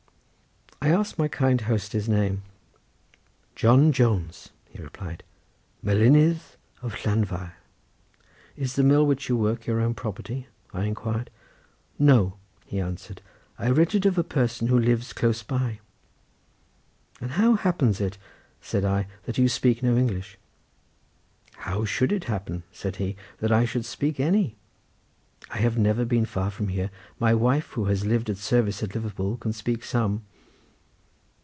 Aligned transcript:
I 0.83 0.89
asked 0.89 1.19
my 1.19 1.27
kind 1.27 1.61
host 1.61 1.91
his 1.93 2.09
name. 2.09 2.41
"John 3.53 3.91
Jones," 3.91 4.49
he 4.67 4.81
replied, 4.81 5.21
"Melinydd 5.85 6.39
of 6.81 6.93
Llanfair." 7.05 7.53
"Is 8.57 8.73
the 8.73 8.81
mill 8.81 9.05
which 9.05 9.29
you 9.29 9.37
work 9.37 9.67
your 9.67 9.79
own 9.79 9.93
property?" 9.93 10.47
I 10.73 10.85
inquired. 10.85 11.29
"No," 11.99 12.33
he 12.65 12.79
answered, 12.79 13.21
"I 13.59 13.69
rent 13.69 13.93
it 13.93 14.07
of 14.07 14.17
a 14.17 14.23
person 14.23 14.69
who 14.69 14.79
lives 14.79 15.13
close 15.13 15.43
by." 15.43 15.81
"And 17.21 17.33
how 17.33 17.53
happens 17.53 18.01
it," 18.01 18.17
said 18.59 18.83
I, 18.83 19.05
"that 19.25 19.37
you 19.37 19.47
speak 19.47 19.83
no 19.83 19.95
English?" 19.95 20.39
"How 21.57 21.85
should 21.85 22.11
it 22.11 22.23
happen," 22.23 22.63
said 22.71 22.95
he, 22.95 23.15
"that 23.39 23.51
I 23.51 23.65
should 23.65 23.85
speak 23.85 24.19
any? 24.19 24.55
I 25.51 25.59
have 25.59 25.77
never 25.77 26.05
been 26.05 26.25
far 26.25 26.49
from 26.49 26.69
here; 26.69 26.89
my 27.19 27.35
wife 27.35 27.67
who 27.73 27.85
has 27.85 28.03
lived 28.03 28.31
at 28.31 28.37
service 28.37 28.81
at 28.81 28.95
Liverpool 28.95 29.37
can 29.37 29.53
speak 29.53 29.83
some." 29.85 30.23